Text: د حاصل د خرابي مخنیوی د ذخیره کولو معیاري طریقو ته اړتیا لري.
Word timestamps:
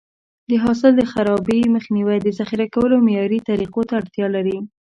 د 0.49 0.51
حاصل 0.63 0.91
د 0.97 1.01
خرابي 1.11 1.59
مخنیوی 1.75 2.17
د 2.23 2.27
ذخیره 2.39 2.67
کولو 2.75 2.95
معیاري 3.05 3.39
طریقو 3.49 3.81
ته 3.87 3.93
اړتیا 3.99 4.27
لري. 4.35 4.57